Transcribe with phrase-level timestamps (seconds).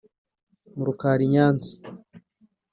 [0.75, 1.71] mu Rukari i Nyanza